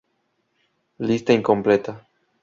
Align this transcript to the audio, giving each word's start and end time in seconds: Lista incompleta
Lista 0.97 1.31
incompleta 1.31 2.07